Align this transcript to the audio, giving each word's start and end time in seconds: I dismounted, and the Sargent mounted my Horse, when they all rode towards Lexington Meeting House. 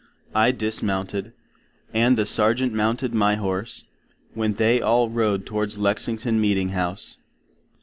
I 0.33 0.49
dismounted, 0.49 1.31
and 1.93 2.17
the 2.17 2.25
Sargent 2.25 2.73
mounted 2.73 3.13
my 3.13 3.35
Horse, 3.35 3.83
when 4.33 4.55
they 4.55 4.81
all 4.81 5.11
rode 5.11 5.45
towards 5.45 5.77
Lexington 5.77 6.41
Meeting 6.41 6.69
House. 6.69 7.19